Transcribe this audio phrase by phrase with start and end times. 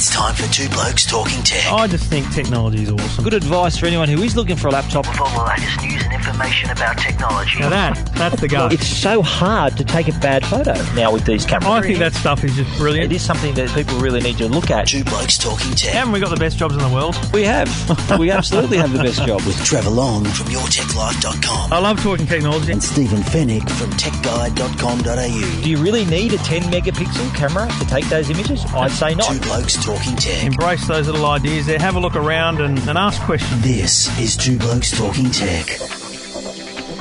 [0.00, 1.70] It's time for Two Blokes Talking Tech.
[1.70, 3.22] I just think technology is awesome.
[3.22, 5.06] Good advice for anyone who is looking for a laptop.
[5.06, 7.60] With all the latest news and information about technology.
[7.60, 8.72] Now that, that's the guy.
[8.72, 11.70] It's so hard to take a bad photo now with these cameras.
[11.70, 13.12] I think that stuff is just brilliant.
[13.12, 14.88] It is something that people really need to look at.
[14.88, 15.92] Two Blokes Talking Tech.
[15.92, 17.14] Haven't we got the best jobs in the world?
[17.34, 17.68] We have.
[18.18, 19.42] We absolutely have the best job.
[19.42, 22.72] With Trevor Long from YourTechLife.com I love talking technology.
[22.72, 25.62] and Stephen Fenech from TechGuide.com.au.
[25.62, 28.64] Do you really need a 10 megapixel camera to take those images?
[28.72, 29.30] I'd say not.
[29.30, 30.44] Two Blokes Talking Tech.
[30.44, 31.76] Embrace those little ideas there.
[31.80, 33.60] Have a look around and, and ask questions.
[33.60, 35.68] This is Two Blokes Talking Tech.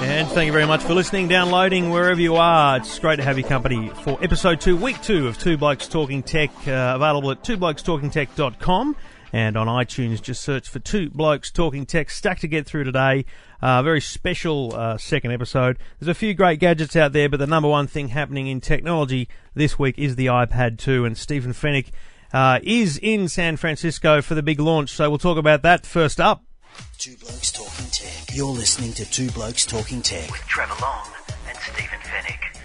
[0.01, 2.77] And thank you very much for listening, downloading wherever you are.
[2.77, 6.23] It's great to have your company for episode two, week two of Two Blokes Talking
[6.23, 8.95] Tech, uh, available at twoblokestalkingtech.com
[9.33, 10.19] and on iTunes.
[10.19, 12.09] Just search for Two Blokes Talking Tech.
[12.09, 13.23] Stacked to get through today.
[13.61, 15.77] Uh, very special uh, second episode.
[15.99, 19.29] There's a few great gadgets out there, but the number one thing happening in technology
[19.53, 21.05] this week is the iPad 2.
[21.05, 21.91] And Stephen Fenech
[22.33, 26.19] uh, is in San Francisco for the big launch, so we'll talk about that first
[26.19, 26.43] up.
[26.97, 28.35] Two Blokes Talking Tech.
[28.35, 31.07] You're listening to Two Blokes Talking Tech with Trevor Long
[31.47, 32.57] and Stephen Fenech.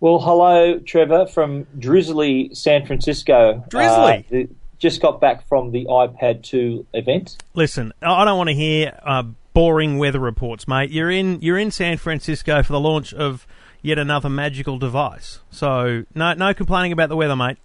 [0.00, 3.64] Well, hello, Trevor, from drizzly San Francisco.
[3.68, 4.12] Drizzly?
[4.18, 7.38] Uh, the- just got back from the iPad 2 event.
[7.54, 9.22] Listen, I I don't want to hear uh,
[9.54, 10.90] boring weather reports, mate.
[10.90, 13.46] You're in you're in San Francisco for the launch of
[13.84, 15.40] yet another magical device.
[15.50, 17.58] So no no complaining about the weather, mate.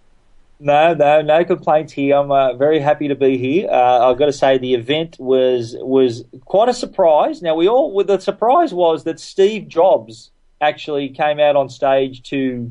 [0.62, 2.14] No, no, no complaints here.
[2.14, 3.66] I'm uh, very happy to be here.
[3.70, 7.40] Uh, I've got to say the event was was quite a surprise.
[7.40, 12.22] Now we all well, the surprise was that Steve Jobs actually came out on stage
[12.24, 12.70] to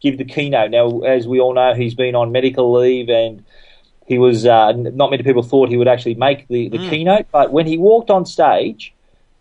[0.00, 0.70] give the keynote.
[0.70, 3.42] Now, as we all know, he's been on medical leave and
[4.06, 7.26] he was uh, not many people thought he would actually make the, the keynote.
[7.32, 8.92] But when he walked on stage,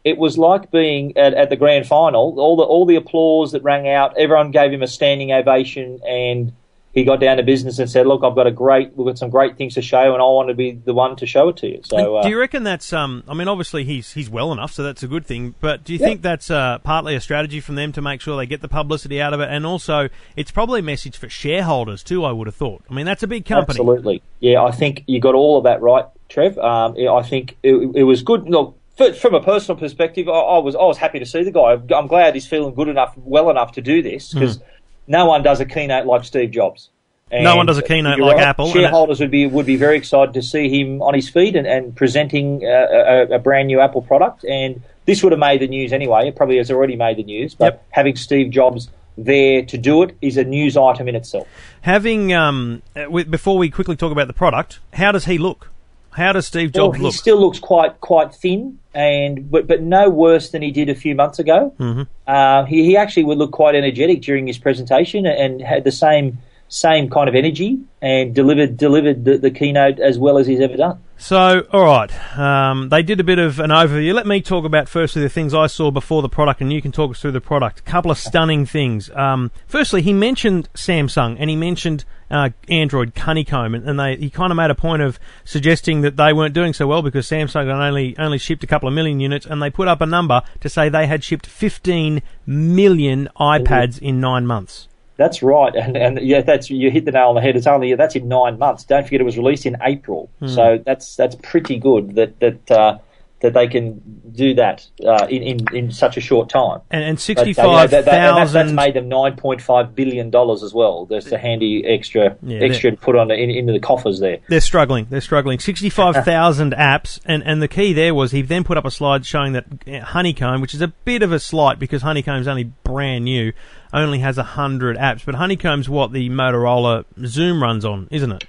[0.03, 2.39] it was like being at, at the grand final.
[2.39, 6.53] All the all the applause that rang out, everyone gave him a standing ovation, and
[6.91, 9.29] he got down to business and said, "Look, I've got a great, we've got some
[9.29, 11.67] great things to show, and I want to be the one to show it to
[11.67, 13.23] you." So, uh, do you reckon that's um?
[13.27, 15.53] I mean, obviously he's he's well enough, so that's a good thing.
[15.59, 16.07] But do you Yeah.
[16.07, 19.21] think that's uh, partly a strategy from them to make sure they get the publicity
[19.21, 22.23] out of it, and also it's probably a message for shareholders too?
[22.25, 22.83] I would have thought.
[22.89, 23.79] I mean, that's a big company.
[23.79, 24.23] Absolutely.
[24.39, 26.57] Yeah, I think you got all of that right, Trev.
[26.57, 28.49] Um, I think it, it was good.
[28.49, 31.51] Look, f- from a personal perspective, I, I was I was happy to see the
[31.51, 31.77] guy.
[31.95, 34.59] I'm glad he's feeling good enough, well enough to do this because
[35.07, 36.89] no one does a keynote like Steve Jobs.
[37.31, 37.43] Hmm.
[37.43, 39.97] No one does a keynote like right, Apple, and Shareholders would be would be very
[39.97, 42.87] excited to see him on his feet and, and presenting uh,
[43.29, 44.43] a, a brand new Apple product.
[44.45, 46.27] And this would have made the news anyway.
[46.27, 47.55] It probably has already made the news.
[47.55, 47.85] But Yep.
[47.91, 51.47] having Steve Jobs there to do it is a news item in itself.
[51.81, 55.69] Having um, uh, before we quickly talk about the product, how does he look?
[56.11, 57.13] How does Steve Well, Jobs he look?
[57.13, 61.15] still looks quite quite thin, and but but no worse than he did a few
[61.15, 61.73] months ago.
[61.79, 62.03] Mm-hmm.
[62.27, 66.39] Uh, he he actually would look quite energetic during his presentation and had the same
[66.69, 70.77] same kind of energy and delivered delivered the, the keynote as well as he's ever
[70.77, 70.99] done.
[71.17, 74.13] So, all right, um, they did a bit of an overview.
[74.13, 76.93] Let me talk about firstly the things I saw before the product, and you can
[76.93, 77.79] talk us through the product.
[77.79, 79.09] A couple of stunning things.
[79.13, 84.49] Um, firstly, he mentioned Samsung, and he mentioned uh, Android Honeycomb, and, they, he kind
[84.49, 87.69] of made a point of suggesting that they weren't doing so well because Samsung had
[87.69, 90.69] only only shipped a couple of million units, and they put up a number to
[90.69, 94.87] say they had shipped 15 million iPads in nine months.
[95.19, 97.57] That's right, and and yeah, that's you hit the nail on the head.
[97.57, 98.85] It's only that's in nine months.
[98.85, 102.97] Don't forget it was released in April, so that's that's pretty good that that uh,
[103.41, 104.01] that they can
[104.31, 106.81] do that uh, in, in in such a short time.
[106.91, 110.29] And, and But, uh, yeah, that- that's, 65,000 that's made them nine point five billion
[110.29, 111.05] dollars as well.
[111.05, 114.39] There's a handy extra Yeah, extra to put on in, into the coffers there.
[114.47, 115.07] They're struggling.
[115.09, 115.59] They're struggling.
[115.59, 117.19] 65,000 apps.
[117.25, 120.01] And, and the key there was he then put up a slide showing that uh,
[120.01, 123.53] Honeycomb, which is a bit of a slight because Honeycomb's only brand new,
[123.93, 125.25] only has 100 apps.
[125.25, 128.43] But Honeycomb's what the Motorola Xoom runs on, isn't it?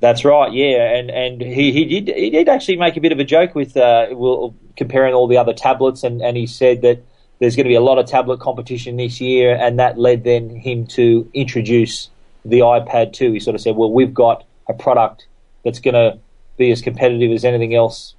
[0.00, 3.18] That's right, yeah, and and he, he did he did actually make a bit of
[3.18, 7.04] a joke with uh, well, comparing all the other tablets, and, and he said that
[7.38, 10.50] there's going to be a lot of tablet competition this year, and that led then
[10.56, 12.08] him to introduce
[12.44, 13.32] the iPad 2.
[13.32, 15.26] He sort of said, well, we've got a product
[15.64, 16.18] that's going to
[16.56, 18.14] be as competitive as anything else,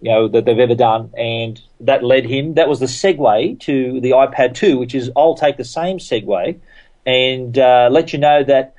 [0.00, 2.54] you know, that they've ever done, and that led him.
[2.54, 6.58] That was the segue to the iPad 2, which is I'll take the same segue
[7.04, 8.74] and uh, let you know that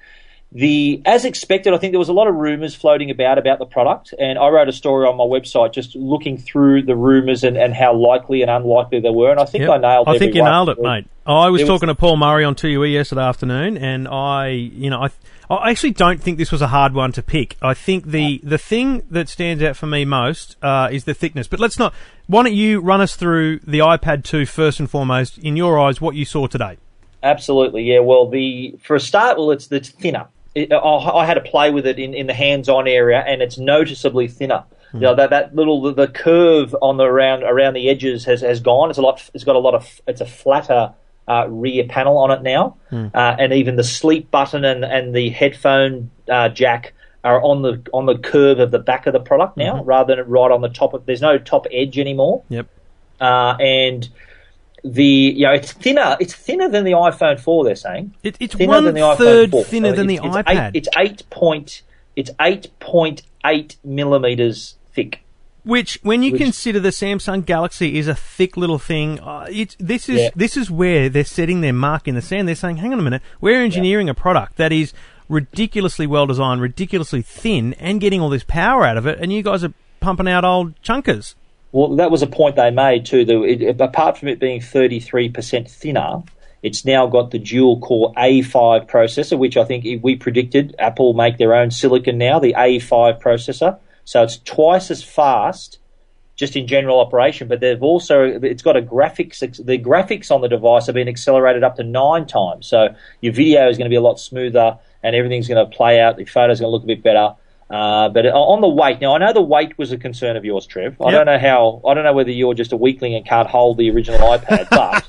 [0.51, 3.65] the as expected, I think there was a lot of rumours floating about about the
[3.65, 7.57] product, and I wrote a story on my website just looking through the rumours and,
[7.57, 9.69] and how likely and unlikely they were, and I think Yep.
[9.71, 10.07] I nailed.
[10.07, 10.11] It.
[10.11, 11.07] I think you nailed it, mate.
[11.25, 15.09] I was talking to Paul Murray on 2UE yesterday afternoon, and I, you know, I,
[15.53, 17.57] I actually don't think this was a hard one to pick.
[17.61, 21.47] I think the, the thing that stands out for me most uh, is the thickness.
[21.47, 21.93] But let's not.
[22.27, 25.99] Why don't you run us through the iPad 2 first and foremost, in your eyes,
[25.99, 26.77] what you saw today?
[27.21, 27.99] Absolutely, yeah.
[27.99, 30.27] Well, the for a start, well, it's it's thinner.
[30.57, 30.77] It, I,
[31.21, 34.63] I had to play with it in, in the hands-on area, and it's noticeably thinner.
[34.93, 38.39] You know that that little the, the curve on the around around the edges has,
[38.41, 38.89] has gone.
[38.89, 39.29] It's a lot.
[39.33, 40.01] It's got a lot of.
[40.07, 40.93] It's a flatter
[41.27, 45.29] uh, rear panel on it now, uh, and even the sleep button and, and the
[45.29, 46.93] headphone uh, jack
[47.25, 50.25] are on the on the curve of the back of the product now, rather than
[50.29, 51.05] right on the top of.
[51.05, 52.67] There's no top edge anymore, Yep.
[53.19, 54.07] uh, and
[54.83, 56.17] the you know it's thinner.
[56.19, 57.65] It's thinner than the iPhone 4.
[57.65, 59.63] They're saying It, it's thinner one than the iPhone third 4.
[59.65, 60.67] thinner So than the it's, it's iPad.
[60.69, 61.81] Eight, it's eight point.
[62.15, 65.21] It's eight point eight millimeters thick.
[65.63, 69.75] Which, when you Which- consider the Samsung Galaxy is a thick little thing, uh, it's,
[69.79, 70.29] this is Yeah.
[70.33, 72.47] this is where they're setting their mark in the sand.
[72.47, 74.93] They're saying, "Hang on a minute, we're engineering a product that is
[75.27, 79.43] ridiculously well designed, ridiculously thin, and getting all this power out of it, and you
[79.43, 81.35] guys are pumping out old chunkers."
[81.77, 83.23] Well, that was a point they made too.
[83.23, 86.23] That it, apart from it being 33% thinner,
[86.63, 91.37] it's now got the dual core A5 processor, which I think we predicted Apple make
[91.37, 93.77] their own silicon now, the A5 processor.
[94.05, 95.77] So it's twice as fast
[96.35, 100.49] just in general operation, but they've also it's got a graphics the graphics on the
[100.49, 102.65] device have been accelerated up to nine times.
[102.65, 102.87] So
[103.21, 106.17] your video is going to be a lot smoother and everything's going to play out.
[106.17, 107.35] The photos going to look a bit better.
[107.69, 110.65] Uh, but on the weight, now I know the weight was a concern of yours,
[110.65, 110.95] Trev.
[111.01, 111.11] I Yep.
[111.11, 111.81] don't know how.
[111.85, 115.03] I don't know whether you're just a weakling and can't hold the original iPad, but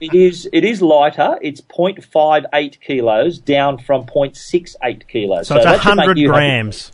[0.00, 1.38] it is it is lighter.
[1.42, 5.48] It's 0.58 kilos down from 0.68 kilos.
[5.48, 6.92] So, it's that hundred grams.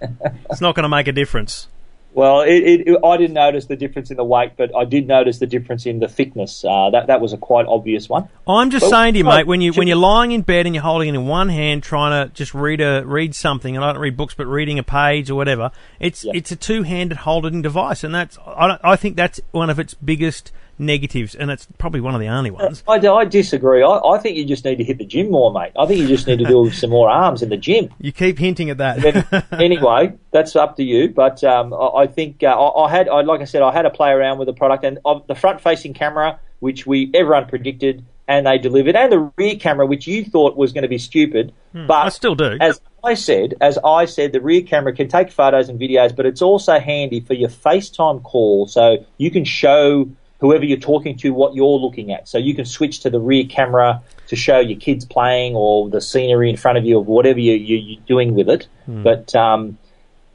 [0.00, 1.68] it's not going to make a difference.
[2.14, 2.50] Well, it,
[2.88, 5.86] it, I didn't notice the difference in the weight, but I did notice the difference
[5.86, 6.64] in the thickness.
[6.64, 8.28] Uh, that that was a quite obvious one.
[8.46, 10.74] I'm just Well, saying to you, mate, when you when you're lying in bed and
[10.74, 13.92] you're holding it in one hand, trying to just read a read something, and I
[13.92, 15.70] don't read books, but reading a page or whatever,
[16.00, 16.32] it's Yeah.
[16.34, 19.94] it's a two handed holding device, and that's I, I think that's one of its
[19.94, 22.82] biggest negatives, and it's probably one of the only ones.
[22.86, 23.82] I, I disagree.
[23.82, 25.72] I, I think you just need to hit the gym more, mate.
[25.78, 27.88] I think you just need to do some more arms in the gym.
[28.00, 29.46] You keep hinting at But that.
[29.52, 31.08] anyway, that's up to you.
[31.08, 33.82] But um, I, I think uh, I, I had, I, like I said, I had
[33.82, 38.04] to play around with the product and of the front-facing camera, which we everyone predicted
[38.28, 41.52] and they delivered, and the rear camera, which you thought was going to be stupid,
[41.72, 42.58] but Hmm, I still do.
[42.60, 46.26] As I said, as I said, the rear camera can take photos and videos, but
[46.26, 50.10] it's also handy for your FaceTime call, so you can show
[50.40, 52.28] whoever you're talking to what you're looking at.
[52.28, 56.00] So you can switch to the rear camera to show your kids playing or the
[56.00, 58.68] scenery in front of you or whatever you, you, you're doing with it.
[59.02, 59.78] But um,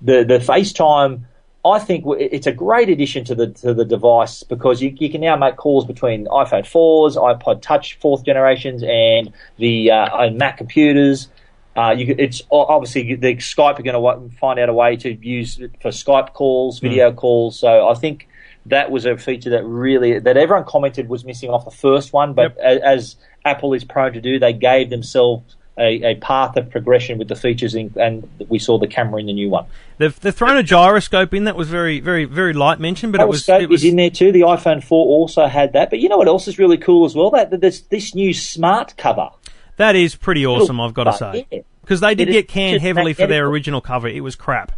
[0.02, 1.22] the the FaceTime,
[1.66, 5.22] I think it's a great addition to the to the device because you, you can
[5.22, 10.58] now make calls between iPhone 4s, iPod Touch fourth generations, and the uh, and Mac
[10.58, 11.30] computers.
[11.76, 15.58] Uh, you, it's obviously the Skype are going to find out a way to use
[15.60, 17.58] it for Skype calls, video calls.
[17.58, 18.28] So I think
[18.68, 22.34] that was a feature that really that everyone commented was missing off the first one.
[22.34, 23.16] But a, as
[23.46, 27.36] Apple is prone to do, they gave themselves a, a path of progression with the
[27.36, 29.66] features, in, and we saw the camera in the new one.
[29.98, 33.28] They've, they've thrown a gyroscope in that was very very very light mention, but it
[33.28, 34.32] was Gyroscope it was is in there too.
[34.32, 35.90] The iPhone 4 also had that.
[35.90, 37.32] But you know what else is really cool as well?
[37.32, 39.30] That, there's this new smart cover.
[39.78, 40.80] that is pretty awesome.
[40.80, 41.60] I've got to say yeah.
[41.82, 44.08] because they did It get canned heavily for their original cover.
[44.08, 44.72] It was crap.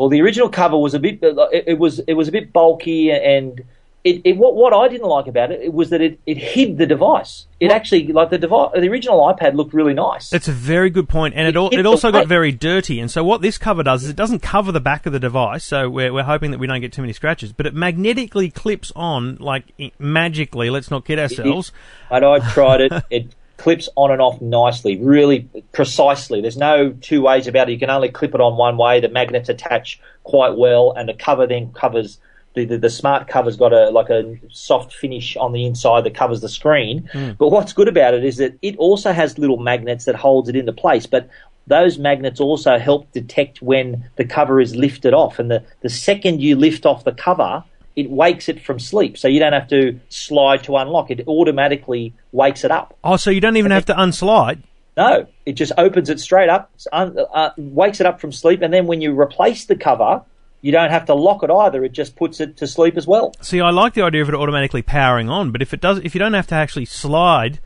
[0.00, 1.22] Well, the original cover was a bit.
[1.22, 3.60] Uh, it, it was it was a bit bulky, and
[4.02, 6.78] it, it what what I didn't like about it, it was that it, it hid
[6.78, 7.44] the device.
[7.60, 8.70] It actually like the device.
[8.74, 10.30] The original iPad looked really nice.
[10.30, 12.98] That's a very good point, and it, It al- it also got very dirty.
[12.98, 15.64] And so what this cover does is it doesn't cover the back of the device,
[15.64, 17.52] so we're, we're hoping that we don't get too many scratches.
[17.52, 19.64] But it magnetically clips on like
[19.98, 20.70] magically.
[20.70, 21.72] Let's not kid ourselves.
[22.10, 22.92] and I tried it.
[23.10, 25.40] It clips on and off nicely, really
[25.72, 26.40] precisely.
[26.40, 27.72] There's no two ways about it.
[27.72, 29.00] You can only clip it on one way.
[29.00, 32.18] The magnets attach quite well, and the cover then covers.
[32.54, 36.14] The, the, the smart cover's got a like a soft finish on the inside that
[36.14, 37.08] covers the screen.
[37.12, 37.32] Hmm.
[37.38, 40.56] But what's good about it is that it also has little magnets that holds it
[40.56, 41.04] into place.
[41.04, 41.28] But
[41.66, 45.38] those magnets also help detect when the cover is lifted off.
[45.38, 47.62] And the, the second you lift off the cover,
[48.00, 49.16] it wakes it from sleep.
[49.18, 51.10] So you don't have to slide to unlock.
[51.10, 52.96] It automatically wakes it up.
[53.04, 54.62] Oh, so you don't even have to unslide.
[54.96, 58.74] No, it just opens it straight up, un, uh, wakes it up from sleep, and
[58.74, 60.22] then when you replace the cover,
[60.62, 61.84] you don't have to lock it either.
[61.84, 63.32] It just puts it to sleep as well.
[63.40, 66.14] See, I like the idea of it automatically powering on, but if it does, if
[66.14, 67.60] you don't have to actually slide,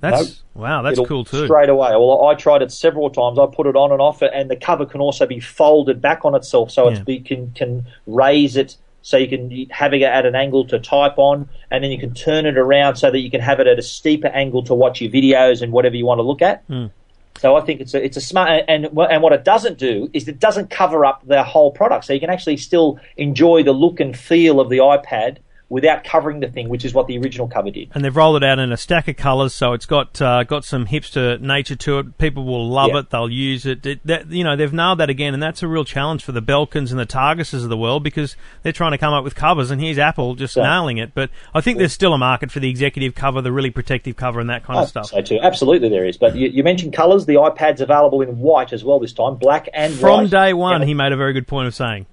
[0.00, 1.46] that's wow, that's cool too.
[1.46, 1.90] Straight away.
[1.90, 3.38] Well, I tried it several times.
[3.38, 6.34] I put it on and off, and the cover can also be folded back on
[6.36, 7.04] itself, so it's Yeah.
[7.04, 11.18] be, can can raise it so you can have it at an angle to type
[11.18, 13.78] on, and then you can turn it around so that you can have it at
[13.78, 16.64] a steeper angle to watch your videos and whatever you want to look at.
[16.66, 16.86] Hmm.
[17.38, 20.26] So I think it's a it's a smart and and what it doesn't do is
[20.26, 24.00] it doesn't cover up the whole product, so you can actually still enjoy the look
[24.00, 25.38] and feel of the iPad
[25.70, 27.90] without covering the thing, which is what the original cover did.
[27.94, 30.64] And they've rolled it out in a stack of colours, so it's got uh, got
[30.64, 32.16] some hipster nature to it.
[32.18, 33.00] People will love Yeah.
[33.00, 33.84] it; they'll use it.
[33.84, 36.40] it that, you know, they've nailed that again, and that's a real challenge for the
[36.40, 39.70] Belkins and the Targuses of the world because they're trying to come up with covers,
[39.70, 41.12] and here's Apple just nailing it.
[41.14, 44.40] But I think there's still a market for the executive cover, the really protective cover,
[44.40, 45.06] and that kind I of stuff.
[45.08, 46.16] So too, absolutely there is.
[46.16, 47.26] But you, you mentioned colours.
[47.26, 50.30] The iPad's available in white as well this time, black and From white.
[50.30, 50.86] day one, Yeah.
[50.86, 52.06] he made a very good point of saying.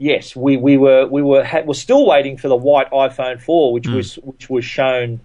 [0.00, 3.74] Yes, we, we were we were ha- we're still waiting for the white iPhone 4,
[3.74, 3.96] which hmm.
[3.96, 5.20] was which was shown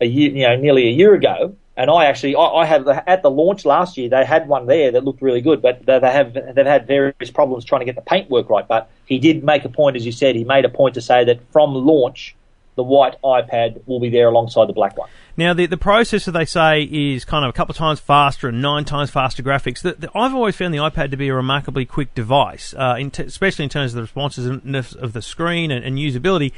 [0.00, 1.54] a year, you know, nearly a year ago.
[1.76, 4.92] And I actually, I, I had at the launch last year, they had one there
[4.92, 7.96] that looked really good, but they they have they've had various problems trying to get
[7.96, 8.66] the paintwork right.
[8.66, 11.22] But he did make a point, as you said, he made a point to say
[11.24, 12.34] that from launch,
[12.76, 15.08] the white iPad will be there alongside the black one.
[15.36, 18.62] Now, the, the processor they say is kind of a couple of times faster and
[18.62, 19.82] nine times faster graphics.
[19.82, 23.10] The, the, I've always found the iPad to be a remarkably quick device, uh, in
[23.10, 26.52] t- especially in terms of the responsiveness of the screen and, and usability.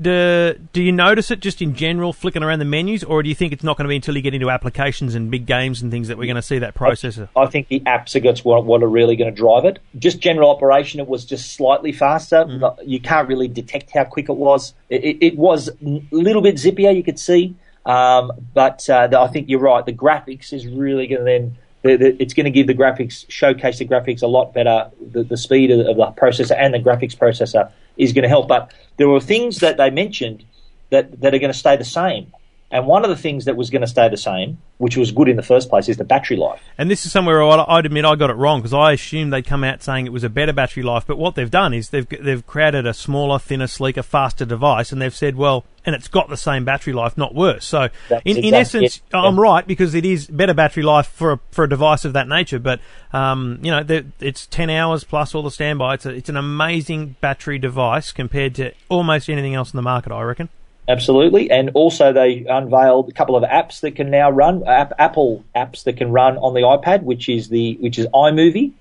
[0.00, 3.34] Do, do you notice it just in general flicking around the menus, or do you
[3.34, 5.90] think it's not going to be until you get into applications and big games and
[5.90, 7.28] things that we're going to see that processor?
[7.36, 9.78] I think the apps are what, what are really going to drive it.
[9.98, 12.46] Just general operation, it was just slightly faster.
[12.84, 14.74] You can't really detect how quick it was.
[14.88, 17.56] It, it, it was a little bit zippier, you could see.
[17.84, 19.84] Um, but uh, the, I think you're right.
[19.84, 21.56] The graphics is really going to then.
[21.82, 24.90] It's going to give the graphics, showcase the graphics a lot better.
[25.00, 28.48] The, the speed of, of the processor and the graphics processor is going to help.
[28.48, 30.44] But there were things that they mentioned
[30.90, 32.32] that, that are going to stay the same.
[32.72, 35.28] And one of the things that was going to stay the same, which was good
[35.28, 36.62] in the first place, is the battery life.
[36.78, 39.44] And this is somewhere I'd I'd admit I got it wrong because I assumed they'd
[39.44, 41.04] come out saying it was a better battery life.
[41.04, 45.02] But what they've done is they've they've created a smaller, thinner, sleeker, faster device, and
[45.02, 47.64] they've said, well, and it's got the same battery life, not worse.
[47.64, 49.02] So That's in, in essence, it.
[49.14, 49.42] I'm Yeah.
[49.42, 52.58] right because it is better battery life for a, for a device of that nature.
[52.58, 52.80] But
[53.12, 53.82] um, you know,
[54.20, 55.94] it's 10 hours plus all the standby.
[55.94, 60.12] It's a, it's an amazing battery device compared to almost anything else in the market,
[60.12, 60.48] I reckon.
[60.88, 65.44] Absolutely, and also they unveiled a couple of apps that can now run app, Apple
[65.54, 68.72] apps that can run on the iPad, which is the which is iMovie.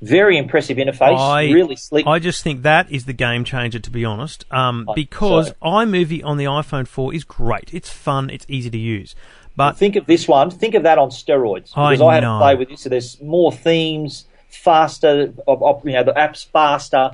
[0.00, 2.06] Very impressive interface, I, really sleek.
[2.06, 6.24] I just think that is the game changer, to be honest, um, because so- iMovie
[6.24, 7.74] on the iPhone 4 is great.
[7.74, 8.30] It's fun.
[8.30, 9.16] It's easy to use.
[9.56, 10.50] But think of this one.
[10.50, 12.38] Think of that on steroids because I, had know.
[12.38, 12.82] to play with this.
[12.82, 15.34] So there's more themes, faster.
[15.48, 17.10] You know, the app's faster,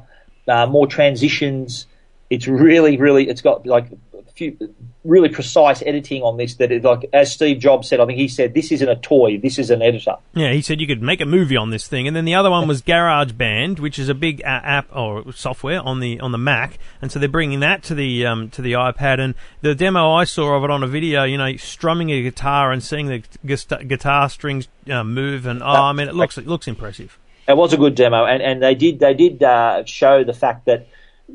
[0.47, 1.87] uh, more transitions.
[2.29, 3.31] It's really, really.
[3.31, 3.87] It's got like
[4.35, 4.75] few
[5.05, 6.55] really precise editing on this.
[6.57, 8.00] That is like as Steve Jobs said.
[8.00, 9.38] I think he said this isn't a toy.
[9.38, 10.17] This is an editor.
[10.35, 12.50] Yeah, he said you could make a movie on this thing, and then the other
[12.50, 16.38] one was GarageBand, which is a big uh, app or software on the on the
[16.38, 19.21] Mac, and so they're bringing that to the um, to the iPad.
[19.21, 22.73] And the demo I saw of it on a video, you know, strumming a guitar
[22.73, 26.47] and seeing the gu- guitar strings uh, move, and oh, I mean, it looks it
[26.47, 27.19] looks impressive.
[27.47, 30.64] It was a good demo, and, and they did they did uh, show the fact
[30.64, 30.88] that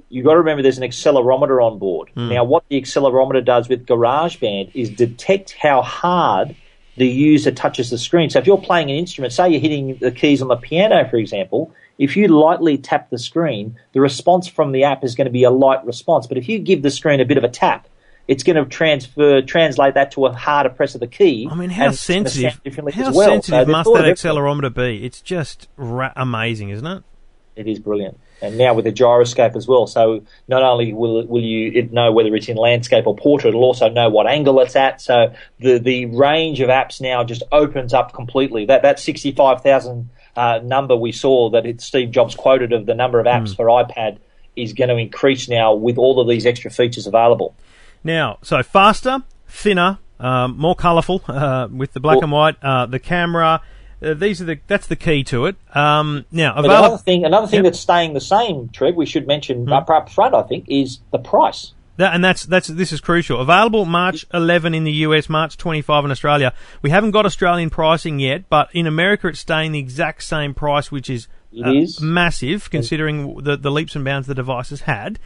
[0.10, 2.10] you've got to remember there's an accelerometer on board.
[2.14, 2.30] Hmm.
[2.30, 6.56] Now, what the accelerometer does with GarageBand is detect how hard
[6.98, 8.30] the user touches the screen.
[8.30, 11.16] So if you're playing an instrument, say you're hitting the keys on the piano, for
[11.16, 15.32] example, if you lightly tap the screen, the response from the app is going to
[15.32, 16.28] be a light response.
[16.28, 17.88] But if you give the screen a bit of a tap,
[18.28, 21.48] it's going to transfer, translate that to a harder press of the key.
[21.50, 22.94] I mean, how and it's going to sensitive?
[22.94, 23.30] How well.
[23.30, 25.04] Sensitive they've must that accelerometer be?
[25.04, 27.04] It's just ra- amazing, isn't it?
[27.60, 28.18] It is brilliant.
[28.42, 32.34] And now with the gyroscope as well, so not only will will you know whether
[32.34, 35.02] it's in landscape or portrait, it'll also know what angle it's at.
[35.02, 38.66] So the the range of apps now just opens up completely.
[38.66, 42.86] That that sixty five thousand uh, number we saw that it, Steve Jobs quoted of
[42.86, 44.20] the number of apps for iPad
[44.56, 47.56] is going to increase now with all of these extra features available.
[48.06, 52.56] Now, so faster, thinner, um, more colourful uh, with the black Well- and white.
[52.64, 53.62] Uh, the camera.
[54.02, 55.56] Uh, these are the that's the key to it.
[55.76, 57.64] Um, now, another thing, another thing Yep.
[57.66, 61.20] that's staying the same, Trev, we should mention up, up front, I think, is the
[61.20, 61.74] price.
[61.98, 63.42] That, and that's that's this is crucial.
[63.42, 66.54] Available March 11 in the US, March 25 in Australia.
[66.82, 70.94] We haven't got Australian pricing yet, but in America it's staying the exact same price,
[70.94, 71.28] which is,
[71.62, 72.00] uh, is.
[72.00, 75.20] massive considering the the leaps and bounds the device has had.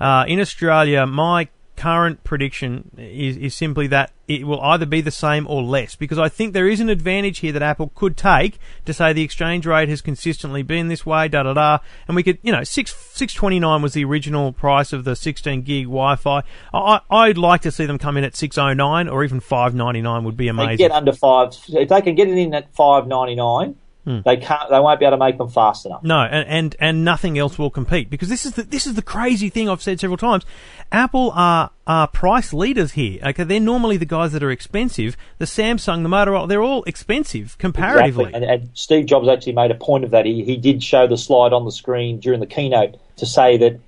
[0.00, 5.10] Uh, in Australia, my current prediction is, is simply that it will either be the
[5.10, 8.58] same or less because I think there is an advantage here that Apple could take
[8.86, 12.22] to say the exchange rate has consistently been this way, da da da, and we
[12.22, 15.84] could, you know, six six twenty nine was the original price of the sixteen gig
[15.84, 16.42] Wi-Fi.
[16.72, 19.74] I, I'd like to see them come in at six oh nine or even five
[19.74, 20.76] ninety nine would be They amazing.
[20.76, 21.48] get under five.
[21.68, 24.18] If they can get it in at five ninety nine, Hmm.
[24.22, 24.68] they can't.
[24.70, 26.02] They won't be able to make them fast enough.
[26.02, 29.02] No, and, and and nothing else will compete because this is the this is the
[29.02, 30.44] crazy thing I've said several times.
[30.92, 33.18] Apple are are price leaders here.
[33.24, 35.16] Okay, they're normally the guys that are expensive.
[35.38, 38.26] The Samsung, the Motorola, they're all expensive comparatively.
[38.26, 38.48] Exactly.
[38.48, 40.26] And, and Steve Jobs actually made a point of that.
[40.26, 43.80] He, he did show the slide on the screen during the keynote to say that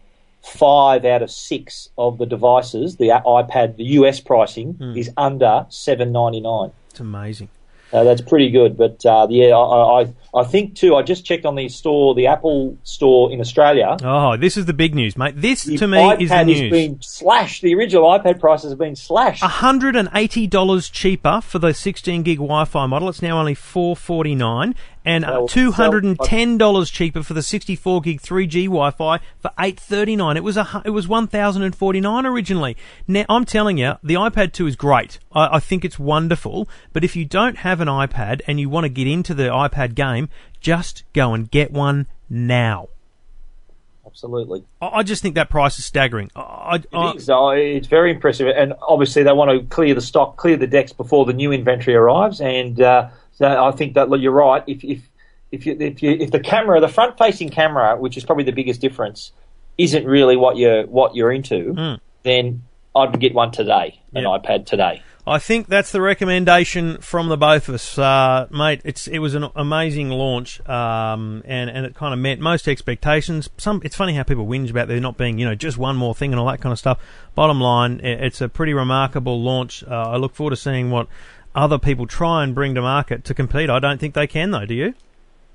[0.43, 4.97] five out of six of the devices, the iPad, the US pricing mm.
[4.97, 6.73] is under seven ninety nine.
[6.91, 7.51] It's amazing.
[7.93, 8.77] Uh, that's pretty good.
[8.77, 10.97] But uh, yeah, I, I, I think too.
[10.97, 13.97] I just checked on the store, the Apple store in Australia.
[14.03, 15.35] Oh, this is the big news, mate.
[15.37, 16.61] This to me iPad is the news.
[16.61, 17.63] Has been slashed.
[17.63, 19.43] The original iPad prices have been slashed.
[19.43, 23.09] hundred and eighty dollars cheaper for the sixteen gig Wi-Fi model.
[23.09, 24.75] It's now only four forty nine,
[25.07, 29.21] and two hundred and ten dollars cheaper for the sixty four gig three G Wi-Fi
[29.39, 30.37] for eight thirty nine.
[30.37, 32.77] It was a it was one thousand and forty nine originally.
[33.07, 35.21] Now I'm telling you, the iPad two is great.
[35.33, 36.69] I, I think it's wonderful.
[36.93, 39.95] But if you don't have an iPad and you want to get into the iPad
[39.95, 40.29] game,
[40.61, 42.89] just go and get one now.
[44.05, 44.65] Absolutely.
[44.81, 46.31] I just think that price is staggering.
[46.35, 47.29] I, I, it is.
[47.29, 51.27] It's very impressive, and obviously they want to clear the stock, clear the decks before
[51.27, 52.81] the new inventory arrives, and.
[52.81, 54.63] Uh, so I think that you're right.
[54.67, 55.09] If if
[55.53, 58.53] if you, if, you, if the camera, the front facing camera, which is probably the
[58.53, 59.33] biggest difference,
[59.79, 62.01] isn't really what you're what you're into, mm.
[62.23, 62.63] then
[62.95, 64.43] I'd get one today, an yep.
[64.43, 65.03] iPad today.
[65.29, 68.81] I think that's the recommendation from the both of us, uh, mate.
[68.85, 73.51] It's it was an amazing launch, um, and and it kind of met most expectations.
[73.59, 76.15] Some it's funny how people whinge about there not being you know just one more
[76.15, 77.01] thing and all that kind of stuff.
[77.35, 79.83] Bottom line, it's a pretty remarkable launch.
[79.83, 81.09] Uh, I look forward to seeing what
[81.57, 83.71] other people try and bring to market to compete.
[83.71, 84.67] I don't think they can, though.
[84.67, 84.95] Do you?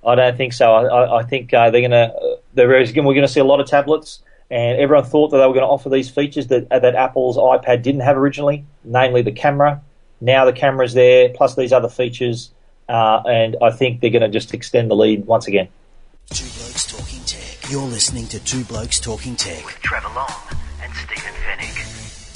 [0.05, 0.74] I don't think so.
[0.74, 2.13] I, I think uh, they're going to.
[2.13, 5.53] Uh, we're going to see a lot of tablets, and everyone thought that they were
[5.53, 9.31] going to offer these features that uh, that Apple's iPad didn't have originally, namely the
[9.31, 9.81] camera.
[10.20, 12.51] Now the camera's there, plus these other features,
[12.89, 15.70] uh, and I think they're going to just extend the lead once again.
[16.31, 17.70] Two blokes talking tech.
[17.72, 20.29] You're listening to Two Blokes Talking Tech with Trevor Long
[20.81, 21.90] and Stephen Fenech.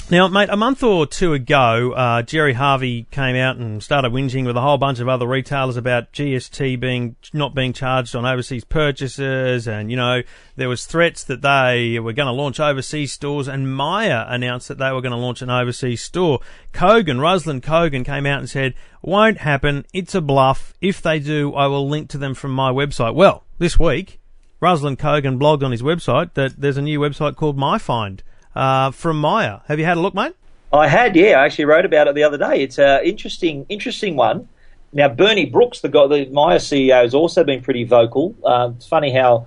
[0.08, 4.46] Now, mate, a month or two ago, uh, Gerry Harvey came out and started whinging
[4.46, 8.62] with a whole bunch of other retailers about GST being not being charged on overseas
[8.62, 10.22] purchases, and you know
[10.54, 14.78] there was threats that they were going to launch overseas stores, and Myer announced that
[14.78, 16.38] they were going to launch an overseas store.
[16.72, 19.86] Kogan, Ruslan Kogan, came out and said, "Won't happen.
[19.92, 20.72] It's a bluff.
[20.80, 24.20] If they do, I will link to them from my website." Well, this week,
[24.62, 28.20] Ruslan Kogan blogged on his website that there's a new website called MyFind
[28.56, 29.60] uh, from Myer.
[29.68, 30.34] Have you had a look, mate?
[30.72, 31.40] I had, yeah.
[31.40, 32.62] I actually wrote about it the other day.
[32.62, 34.48] It's an interesting, interesting one.
[34.92, 38.34] Now, Bernie Brooks, the guy, the Myer CEO, has also been pretty vocal.
[38.44, 39.46] Uh, it's funny how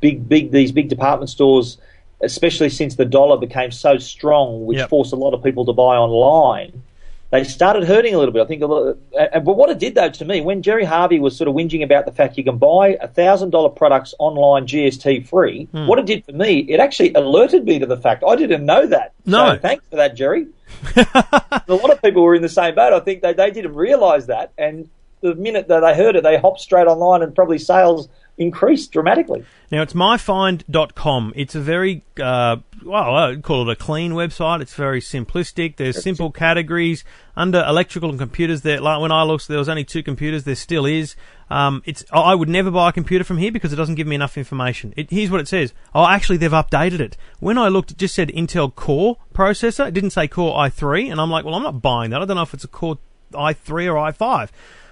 [0.00, 1.78] big, big these big department stores,
[2.22, 4.88] especially since the dollar became so strong, which yep.
[4.88, 6.82] forced a lot of people to buy online
[7.30, 8.42] they started hurting a little bit.
[8.42, 11.36] I think a little, but what it did though to me, when Gerry Harvey was
[11.36, 15.26] sort of whinging about the fact you can buy a thousand dollar products online GST
[15.28, 15.86] free, mm.
[15.86, 18.86] what it did for me, it actually alerted me to the fact I didn't know
[18.86, 19.12] that.
[19.26, 20.46] No, so thanks for that, Jerry.
[20.96, 22.92] a lot of people were in the same boat.
[22.92, 24.88] I think they they didn't realise that, and
[25.20, 29.44] the minute that they heard it, they hopped straight online, and probably sales increased dramatically.
[29.70, 31.32] Now it's myfind.com.
[31.36, 34.60] It's a very uh, well, I'd call it a clean website.
[34.62, 35.76] It's very simplistic.
[35.76, 37.04] There's simple categories
[37.36, 38.62] under electrical and computers.
[38.62, 40.44] There, like when I looked, there was only two computers.
[40.44, 41.16] There still is.
[41.50, 44.14] Um, it's I would never buy a computer from here because it doesn't give me
[44.14, 44.94] enough information.
[44.96, 45.74] It, here's what it says.
[45.94, 47.16] Oh, actually, they've updated it.
[47.40, 49.88] When I looked, it just said Intel Core processor.
[49.88, 52.22] It didn't say Core i3, and I'm like, well, I'm not buying that.
[52.22, 52.98] I don't know if it's a Core
[53.32, 54.50] i3 or i5.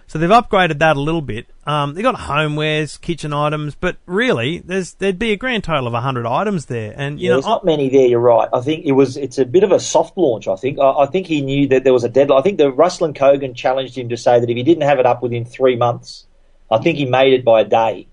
[0.09, 1.47] So they've upgraded that a little bit.
[1.67, 5.95] Um, they've got homewares, kitchen items, but really, there's there'd be a grand total of
[6.01, 8.07] hundred items there, and you yeah, know, there's not many there.
[8.07, 8.49] You're right.
[8.53, 10.47] I think it was it's a bit of a soft launch.
[10.47, 12.39] I think I, I think he knew that there was a deadline.
[12.39, 15.07] I think the Ruslan Kogan challenged him to say that if he didn't have it
[15.07, 16.27] up within three months,
[16.71, 18.07] I think he made it by a day.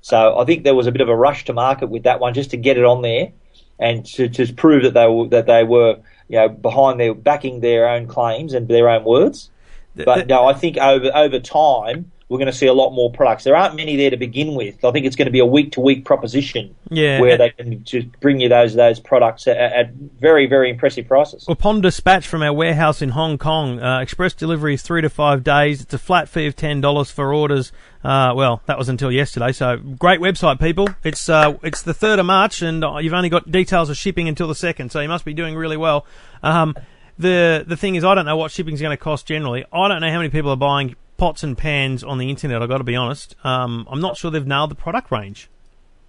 [0.00, 2.34] So I think there was a bit of a rush to market with that one
[2.34, 3.32] just to get it on there
[3.78, 7.60] and to, to prove that they were that they were you know behind their backing
[7.60, 9.50] their own claims and their own words.
[9.94, 13.44] But no, I think over over time we're going to see a lot more products.
[13.44, 14.82] There aren't many there to begin with.
[14.86, 17.84] I think it's going to be a week to week proposition yeah, where they can
[17.84, 21.44] just bring you those those products at, at very very impressive prices.
[21.46, 25.10] Well, upon dispatch from our warehouse in Hong Kong, uh, express delivery is three to
[25.10, 25.82] five days.
[25.82, 27.70] It's a flat fee of ten dollars for orders.
[28.02, 29.52] Uh, well, that was until yesterday.
[29.52, 30.88] So great website, people.
[31.04, 34.48] It's uh, it's the third of March, and you've only got details of shipping until
[34.48, 34.90] the second.
[34.90, 36.06] So you must be doing really well.
[36.42, 36.76] Um,
[37.22, 39.64] the the thing is, I don't know what shipping's going to cost generally.
[39.72, 42.62] I don't know how many people are buying pots and pans on the internet.
[42.62, 43.36] I've got to be honest.
[43.44, 45.48] Um, I'm not sure they've nailed the product range.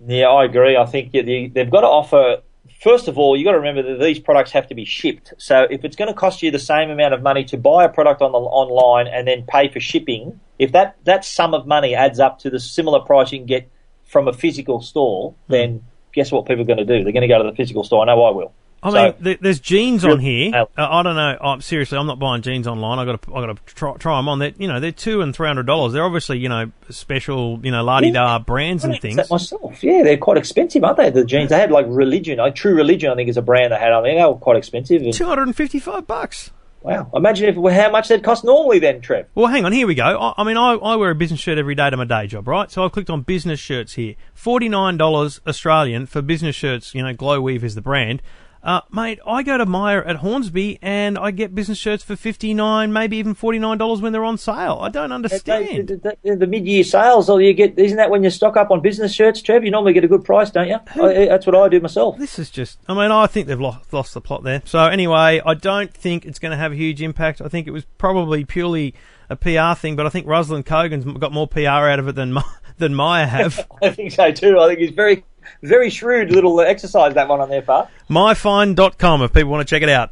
[0.05, 0.75] Yeah, I agree.
[0.75, 2.41] I think they've got to offer.
[2.81, 5.33] First of all, you've got to remember that these products have to be shipped.
[5.37, 7.89] So if it's going to cost you the same amount of money to buy a
[7.89, 11.95] product on the online and then pay for shipping, if that that sum of money
[11.95, 13.69] adds up to the similar price you can get
[14.03, 17.03] from a physical store, then guess what people are going to do?
[17.03, 18.03] They're going to go to the physical store.
[18.03, 18.53] I know I will.
[18.83, 20.53] I So- mean, th- there's jeans on here.
[20.53, 21.37] Uh, I don't know.
[21.39, 22.99] Oh, seriously, I'm not buying jeans online.
[22.99, 24.39] I got to, I got to try, try them on.
[24.39, 25.93] They're, you know, they're two and three hundred dollars.
[25.93, 29.29] They're obviously, you know, special, you know, la di da brands and things.
[29.29, 29.83] myself.
[29.83, 31.09] Yeah, they're quite expensive, aren't they?
[31.09, 33.77] The jeans they had like Religion, like True Religion, I think is a brand they
[33.77, 33.93] had.
[33.93, 35.01] I think they were quite expensive.
[35.13, 36.51] Two hundred and fifty-five bucks.
[36.81, 39.27] wow, imagine if how much they'd cost normally then, Trev.
[39.35, 39.71] Well, hang on.
[39.71, 40.03] Here we go.
[40.03, 42.45] I, I mean, I, I wear a business shirt every day to my day job,
[42.47, 42.69] right?
[42.69, 44.15] So I've clicked on business shirts here.
[44.33, 46.93] Forty-nine dollars Australian for business shirts.
[46.93, 48.21] You know, Gloweave is the brand.
[48.63, 52.93] Uh, mate, I go to Myer at Hornsby and I get business shirts for fifty-nine,
[52.93, 54.79] maybe even forty-nine dollars when they're on sale.
[54.81, 55.89] I don't understand.
[55.89, 58.79] The, the- the mid-year sales, or you get isn't that when you stock up on
[58.81, 59.65] business shirts, Trev?
[59.65, 60.79] You normally get a good price, don't you?
[61.01, 62.17] I, that's what I do myself.
[62.17, 62.79] This is just.
[62.87, 64.61] I mean, I think they've lost, lost the plot there.
[64.65, 67.41] So anyway, I don't think it's going to have a huge impact.
[67.41, 68.93] I think it was probably purely
[69.29, 72.37] a PR thing, but I think Ruslan Kogan's got more PR out of it than
[72.77, 73.67] than Myer have.
[73.83, 74.57] I think so too.
[74.59, 75.23] I think it's very,
[75.61, 77.89] very shrewd little exercise that one on their part.
[78.09, 80.11] Myfind.com if people want to check it out.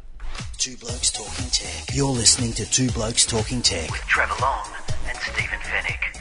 [0.58, 1.94] Two Blokes Talking Tech.
[1.94, 4.66] You're listening to Two Blokes Talking Tech with Trevor Long
[5.08, 6.18] and Stephen Fenech.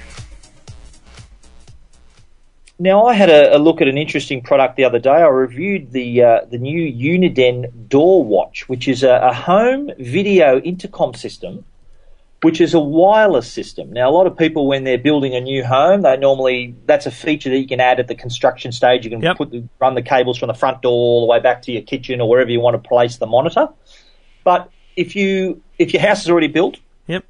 [2.80, 5.12] Now, I had a, a look at an interesting product the other day.
[5.12, 10.60] I reviewed the uh, the new Uniden Door Watch, which is a, a home video
[10.60, 11.63] intercom system,
[12.41, 13.91] which is a wireless system.
[13.91, 17.12] Now, a lot of people, when they're building a new home, they normally that's a
[17.12, 19.06] feature that you can add at the construction stage.
[19.06, 19.38] You can Yep.
[19.38, 21.84] put the, run the cables from the front door all the way back to your
[21.84, 23.67] kitchen or wherever you want to place the monitor.
[24.43, 26.77] But if you if your house is already built,
[27.08, 27.25] Yep.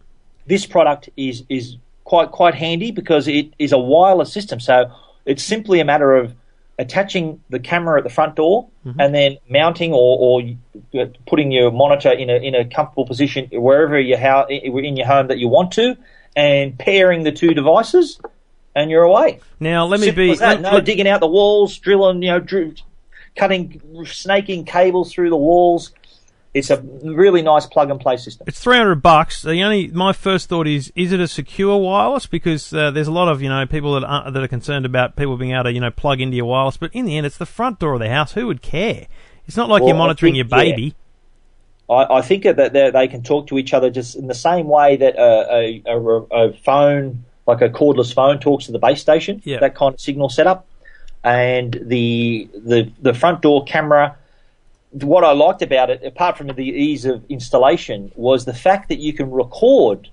[0.47, 4.59] this product is is quite quite handy because it is a wireless system.
[4.61, 4.91] So
[5.25, 6.33] it's simply a matter of
[6.81, 8.99] attaching the camera at the front door mm-hmm.
[8.99, 13.99] and then mounting or, or putting your monitor in a in a comfortable position wherever
[13.99, 15.95] you how in your home that you want to,
[16.35, 18.19] and pairing the two devices,
[18.75, 19.39] and you're away.
[19.59, 20.35] Now let me Simple be.
[20.35, 22.75] let- no let- digging out the walls, drilling, you know, dri-
[23.35, 25.91] cutting, snaking cables through the walls.
[26.53, 28.43] It's a really nice plug and play system.
[28.45, 29.41] It's three hundred bucks.
[29.41, 32.25] The only my first thought is: is it a secure wireless?
[32.25, 35.15] Because uh, there's a lot of you know people that are, that are concerned about
[35.15, 36.75] people being able to you know plug into your wireless.
[36.75, 38.33] But in the end, it's the front door of the house.
[38.33, 39.07] Who would care?
[39.47, 40.71] It's not like Well, you're monitoring think- your yeah.
[40.71, 40.95] baby.
[41.89, 44.67] I, I think that they they can talk to each other just in the same
[44.67, 48.99] way that a, a, a, a phone, like a cordless phone, talks to the base
[49.01, 49.41] station.
[49.45, 49.59] Yeah.
[49.59, 50.65] That kind of signal setup,
[51.23, 54.17] and the the the front door camera.
[54.91, 58.99] What I liked about it, apart from the ease of installation, was the fact that
[58.99, 60.09] you can record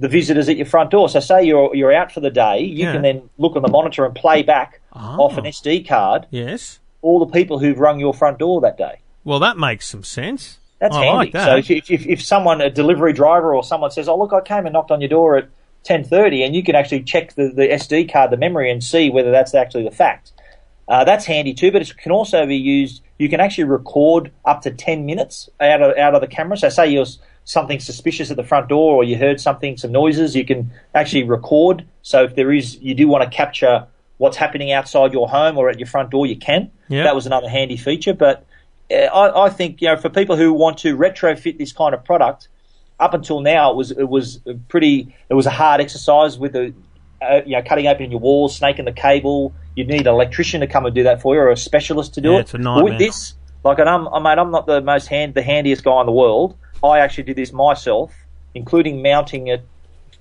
[0.00, 1.08] the visitors at your front door.
[1.08, 2.92] So, say you're you're out for the day, you Yeah.
[2.92, 5.48] can then look on the monitor and play back off an Oh.
[5.50, 6.80] SD card Yes.
[7.02, 8.96] all the people who've rung your front door that day.
[9.24, 10.58] Well, that makes some sense.
[10.80, 11.16] That's I handy.
[11.16, 11.44] like that.
[11.46, 14.40] So if, if, if, if someone, a delivery driver or someone says, "Oh look, I
[14.40, 15.46] came and knocked on your door at
[15.84, 19.30] 10:30," and you can actually check the, the SD card, the memory, and see whether
[19.30, 20.32] that's actually the fact.
[20.88, 23.00] Uh, that's handy too, but it can also be used.
[23.18, 26.56] You can actually record up to 10 minutes out of out of the camera.
[26.56, 27.06] So say you're
[27.44, 31.22] something suspicious at the front door, or you heard something, some noises, you can actually
[31.22, 31.86] record.
[32.02, 33.86] So if there is, you do want to capture
[34.18, 36.70] what's happening outside your home or at your front door, you can.
[36.88, 37.04] Yeah.
[37.04, 38.46] That was another handy feature, but
[38.90, 42.04] uh, I, I think you know for people who want to retrofit this kind of
[42.04, 42.48] product,
[43.00, 46.74] up until now it was it was pretty it was a hard exercise with the
[47.20, 49.54] uh, you know cutting open your walls, snaking the cable.
[49.74, 52.20] You'd need an electrician to come and do that for you, or a specialist to
[52.20, 52.40] do Yeah, it.
[52.42, 52.84] it's a But nightmare.
[52.84, 53.34] With this,
[53.64, 56.12] like, and I'm, I mate, I'm not the most hand the handiest guy in the
[56.12, 56.56] world.
[56.82, 58.12] I actually did this myself,
[58.54, 59.66] including mounting it,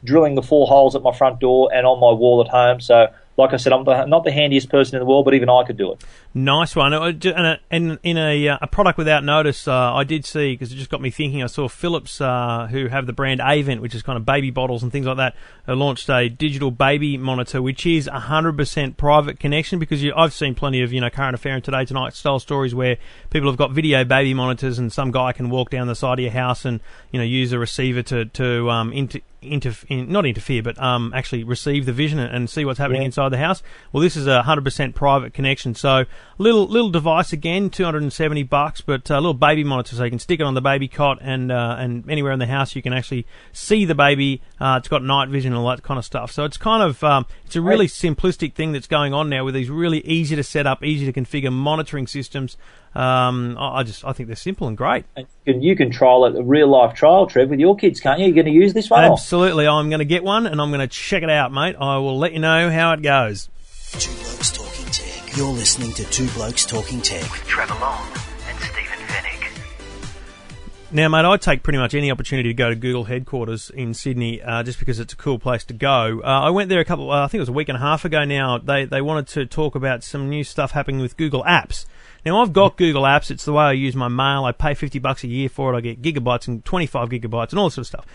[0.03, 2.79] drilling the four holes at my front door and on my wall at home.
[2.81, 5.49] So, like I said, I'm the, not the handiest person in the world, but even
[5.49, 6.03] I could do it.
[6.35, 6.93] Nice one.
[6.93, 10.71] Uh, And, and in a, uh, a product without notice, uh, I did see because
[10.71, 11.43] it just got me thinking.
[11.43, 14.81] I saw Philips, uh, who have the brand Avent, which is kind of baby bottles
[14.81, 15.35] and things like that,
[15.67, 19.77] uh, launched a digital baby monitor, which is hundred percent private connection.
[19.77, 22.73] Because you, I've seen plenty of you know current affair and today tonight style stories
[22.73, 22.97] where
[23.29, 26.23] people have got video baby monitors, and some guy can walk down the side of
[26.23, 26.79] your house and
[27.11, 31.13] you know use a receiver to to um, inter, interf- in, not interfere, but um,
[31.13, 33.07] actually receive the vision and, and see what's happening Yeah.
[33.07, 33.61] inside the house.
[33.91, 36.05] Well, this is a hundred percent private connection, so
[36.37, 40.03] little little device again, two hundred and seventy bucks, but a little baby monitor, so
[40.03, 42.75] you can stick it on the baby cot and uh, and anywhere in the house
[42.75, 44.41] you can actually see the baby.
[44.59, 46.31] Uh, it's got night vision and all that kind of stuff.
[46.31, 49.53] So it's kind of um, it's a really simplistic thing that's going on now with
[49.53, 52.57] these really easy to set up, easy to configure monitoring systems.
[52.95, 55.05] Um, I I just I think they're simple and great.
[55.15, 57.99] And you can, you can trial it, a real life trial, Trev, with your kids,
[57.99, 58.25] can't you?
[58.27, 59.03] You're going to use this one?
[59.03, 61.75] or- Absolutely, I'm going to get one and I'm going to check it out, mate.
[61.79, 63.49] I will let you know how it goes.
[65.35, 68.05] You're listening to Two Blokes Talking Tech with Trevor Long
[68.47, 69.49] and Stephen Fenech.
[70.91, 74.43] Now, mate, I take pretty much any opportunity to go to Google headquarters in Sydney,
[74.43, 76.21] uh, just because it's a cool place to go.
[76.23, 77.81] Uh, I went there a couple, uh, I think it was a week and a
[77.81, 78.59] half ago now.
[78.59, 81.85] They they wanted to talk about some new stuff happening with Google Apps.
[82.25, 83.31] Now, I've got Google Apps.
[83.31, 84.45] It's the way I use my mail.
[84.45, 85.77] I pay fifty bucks a year for it.
[85.77, 88.05] I get gigabytes and twenty five gigabytes and all that sort of stuff.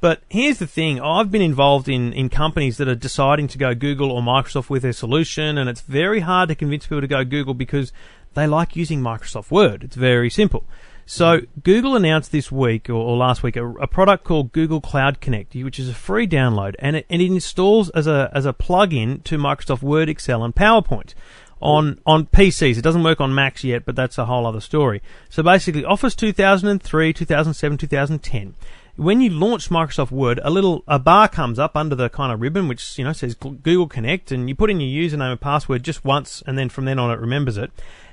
[0.00, 3.74] But here's the thing: I've been involved in in companies that are deciding to go
[3.74, 7.24] Google or Microsoft with their solution, and it's very hard to convince people to go
[7.24, 7.92] Google because
[8.34, 9.84] they like using Microsoft Word.
[9.84, 10.64] It's very simple.
[11.10, 15.22] So Google announced this week or, or last week a, a, product called Google Cloud
[15.22, 18.52] Connect, which is a free download, and it, and it installs as a as a
[18.52, 21.14] plug-in to Microsoft Word, Excel, and PowerPoint
[21.60, 22.78] on on PCs.
[22.78, 25.02] It doesn't work on Macs yet, but that's a whole other story.
[25.28, 28.54] So basically, Office 2003, 2007, 2010.
[28.96, 32.40] When you launch Microsoft Word, a little a bar comes up under the kind of
[32.40, 35.82] ribbon which you know says Google Connect, and you put in your username and password
[35.82, 37.70] just once, and then from then on it remembers it.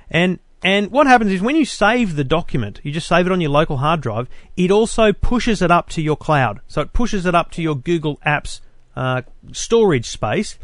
[0.09, 3.41] And and what happens is when you save the document, you just save it on
[3.41, 4.27] your local hard drive,
[4.57, 6.59] it also pushes it up to your cloud.
[6.67, 8.61] So it pushes it up to your Google Apps
[8.95, 10.57] uh, storage space.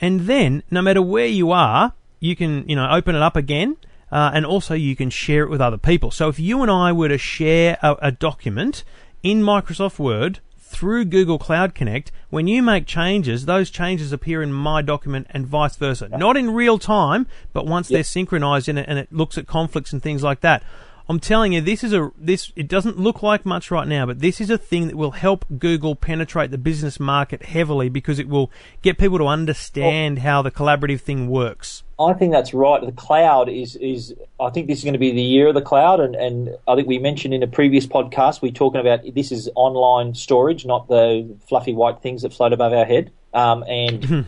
[0.00, 3.76] And then, no matter where you are, you can, you know, open it up again.
[4.12, 6.10] Uh, and also you can share it with other people.
[6.10, 8.82] So if you and I were to share a, a document
[9.22, 14.52] in Microsoft Word, through Google Cloud Connect, when you make changes, those changes appear in
[14.52, 16.08] my document and vice versa.
[16.08, 17.96] Not in real time, but once yep.
[17.96, 20.62] they're synchronized in it and it looks at conflicts and things like that.
[21.08, 22.52] I'm telling you, this is a this.
[22.54, 25.44] It doesn't look like much right now, but this is a thing that will help
[25.58, 28.48] Google penetrate the business market heavily because it will
[28.80, 31.82] get people to understand well, how the collaborative thing works.
[32.00, 32.84] I think that's right.
[32.84, 34.14] The cloud is is.
[34.40, 36.74] I think this is going to be the year of the cloud, and, and I
[36.74, 40.64] think we mentioned in a previous podcast we are talking about this is online storage,
[40.64, 43.12] not the fluffy white things that float above our head.
[43.34, 44.24] Um, and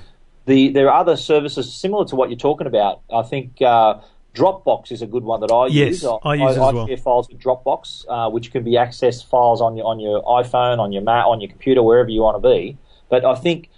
[0.46, 3.00] the there are other services similar to what you're talking about.
[3.12, 3.61] I think.
[3.62, 4.00] Uh,
[4.35, 6.04] Dropbox is a good one that I yes, use.
[6.06, 6.87] I, I use I, I well.
[6.87, 10.78] share files with Dropbox, uh, which can be accessed files on your on your iPhone,
[10.78, 12.78] on your Mac, on your computer, wherever you want to be.
[13.11, 13.68] But I think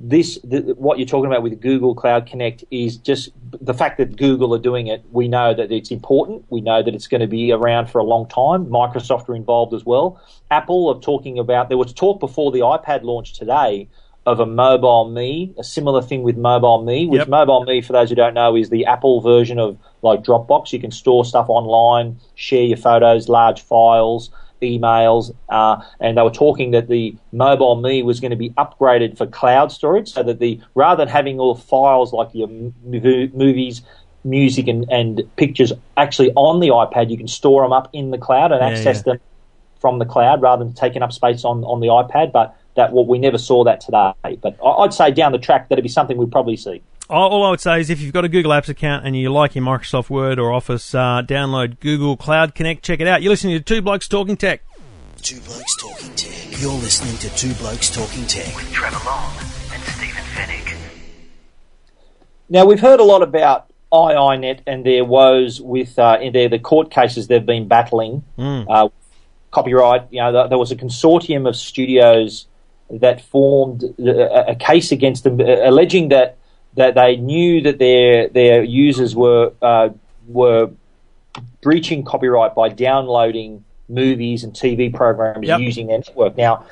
[0.00, 3.30] this the, what you're talking about with Google Cloud Connect is just
[3.60, 5.04] the fact that Google are doing it.
[5.10, 6.44] We know that it's important.
[6.50, 8.66] We know that it's going to be around for a long time.
[8.66, 10.22] Microsoft are involved as well.
[10.50, 11.68] Apple are talking about.
[11.68, 13.88] There was talk before the iPad launch today
[14.24, 17.28] of a mobile me, a similar thing with mobile me, which yep.
[17.28, 20.72] mobile me, for those who don't know, is the Apple version of like Dropbox.
[20.72, 24.30] You can store stuff online, share your photos, large files,
[24.60, 29.16] emails, uh, and they were talking that the mobile me was going to be upgraded
[29.16, 33.82] for cloud storage, so that the rather than having all the files like your movies,
[34.24, 38.18] music, and, and pictures actually on the iPad, you can store them up in the
[38.18, 39.14] cloud and yeah, access yeah.
[39.14, 39.20] them
[39.80, 42.32] from the cloud rather than taking up space on, on the iPad.
[42.32, 44.38] But that well, we never saw that today.
[44.40, 46.82] But I'd say down the track that'd be something we'd probably see.
[47.10, 49.54] All I would say is if you've got a Google Apps account and you like
[49.54, 52.84] your Microsoft Word or Office, uh, download Google Cloud Connect.
[52.84, 53.22] Check it out.
[53.22, 54.62] You're listening to Two Blokes Talking Tech.
[55.22, 56.60] Two Blokes Talking Tech.
[56.60, 59.32] You're listening to Two Blokes Talking Tech with Trevor Long
[59.72, 60.76] and Stephen Fenech.
[62.50, 66.58] Now we've heard a lot about IINet and their woes with uh, in their the
[66.58, 68.22] court cases they've been battling.
[68.38, 68.66] Mm.
[68.68, 68.90] Uh,
[69.50, 70.08] copyright.
[70.10, 72.46] You know, there was a consortium of studios
[72.90, 76.36] that formed a, case against them, alleging that
[76.74, 79.90] that they knew that their their users were uh,
[80.26, 80.70] were
[81.60, 85.60] breaching copyright by downloading movies and TV programs yep.
[85.60, 86.36] using their network.
[86.36, 86.66] Now,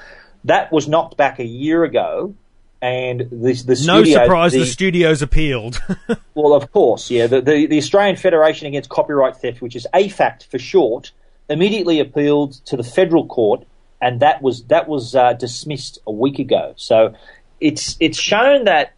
[0.44, 2.34] that was knocked back a year ago,
[2.82, 5.82] and this the no surprise the, the studios appealed.
[6.34, 7.26] well, of course, yeah.
[7.26, 11.12] The, the, the Australian Federation Against Copyright Theft, which is AFACT for short,
[11.48, 13.66] immediately appealed to the federal court
[14.00, 16.74] and that was that was uh, dismissed a week ago.
[16.76, 17.14] So
[17.60, 18.92] it's it's shown that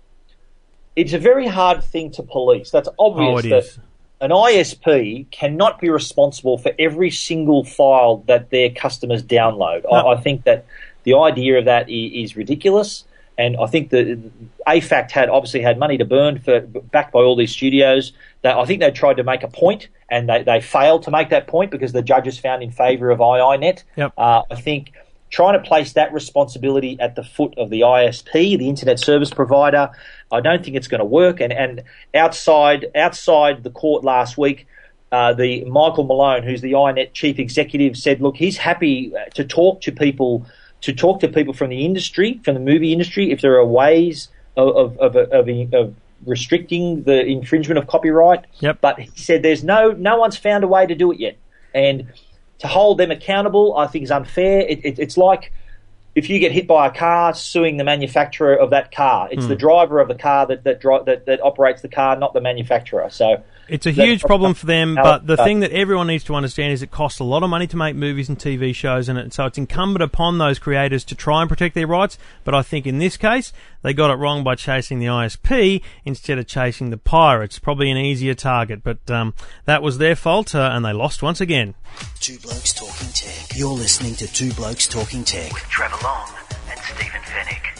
[0.98, 2.70] it's a very hard thing to police.
[2.72, 3.78] That's obvious oh, that is.
[4.20, 9.84] an ISP cannot be responsible for every single file that their customers download.
[9.84, 9.90] No.
[9.90, 10.66] I, I, think that
[11.04, 13.04] the idea of that is, is ridiculous.
[13.38, 14.18] And I think that
[14.66, 18.12] AFACT had obviously had money to burn for backed by all these studios.
[18.42, 21.28] That I think they tried to make a point and they, they failed to make
[21.28, 23.84] that point because the judges found in favour of IINet.
[23.96, 24.14] Yep.
[24.18, 24.92] Uh, I think
[25.30, 29.90] trying to place that responsibility at the foot of the ISP, the internet service provider,
[30.30, 31.40] I don't think it's going to work.
[31.40, 31.82] And and
[32.14, 34.66] outside outside the court last week.
[35.10, 39.80] Uh, the Michael Malone, who's the iiNet chief executive, said, "Look, he's happy to talk
[39.80, 40.44] to people
[40.82, 44.28] to talk to people from the industry, from the movie industry, if there are ways
[44.56, 45.94] of of, of, of, of
[46.26, 48.44] restricting the infringement of copyright.
[48.60, 48.80] Yep.
[48.80, 51.36] But he said there's no no one's found a way to do it yet,
[51.74, 52.12] and
[52.58, 54.60] to hold them accountable, I think is unfair.
[54.60, 55.52] It, it, it's like
[56.18, 59.28] if you get hit by a car, suing the manufacturer of that car.
[59.30, 59.48] It's hmm.
[59.48, 62.40] the driver of the car that that, dri- that that operates the car, not the
[62.40, 63.08] manufacturer.
[63.08, 66.72] So It's a huge problem for them, but the thing that everyone needs to understand
[66.72, 69.44] is it costs a lot of money to make movies and TV shows, and so
[69.44, 72.18] it's incumbent upon those creators to try and protect their rights.
[72.44, 73.52] But I think in this case,
[73.82, 77.58] they got it wrong by chasing the ISP instead of chasing the pirates.
[77.58, 79.34] Probably an easier target, but um,
[79.66, 81.74] that was their fault, uh, and they lost once again.
[82.20, 83.56] Two Blokes Talking Tech.
[83.56, 86.30] You're listening to Two Blokes Talking Tech with Trevor Long
[86.70, 87.77] and Stephen Fenech.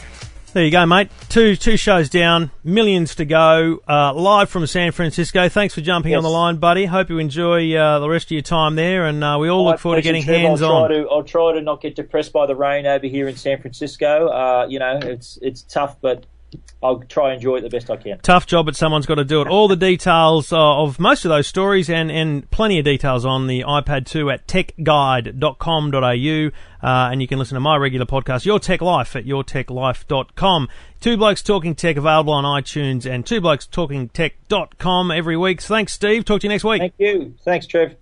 [0.51, 1.11] There you go, mate.
[1.29, 3.81] Two two shows down, millions to go.
[3.87, 5.47] Uh, live from San Francisco.
[5.47, 6.85] Thanks for jumping on the line, buddy.
[6.85, 9.71] Hope you enjoy uh, the rest of your time there, and uh, we all My
[9.71, 10.89] look forward to getting hands I'll on.
[10.89, 14.27] To, I'll try to not get depressed by the rain over here in San Francisco.
[14.27, 16.25] Uh, you know, it's it's tough, but
[16.81, 18.19] I'll try and enjoy it the best I can.
[18.19, 19.47] tough job, but someone's got to do it.
[19.47, 23.47] All the details uh, of most of those stories and, and plenty of details on
[23.47, 26.51] the iPad 2 at techguide.com.au.
[26.81, 30.69] Uh, and you can listen to my regular podcast, Your Tech Life, at yourtechlife.com.
[31.01, 35.61] Two Blokes Talking Tech available on iTunes and two blokes talking tech.com every week.
[35.61, 36.25] Thanks, Steve.
[36.25, 36.81] Talk to you next week.
[36.81, 37.35] Thank you.
[37.43, 37.99] Thanks, Trev.